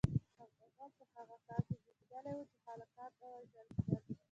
هغه 0.77 0.87
په 0.97 1.05
هغه 1.15 1.35
کال 1.45 1.61
کې 1.67 1.75
زیږیدلی 1.83 2.33
و 2.37 2.45
چې 2.51 2.57
هلکان 2.67 3.11
نه 3.21 3.27
وژل 3.39 3.67
کېدل. 3.75 4.03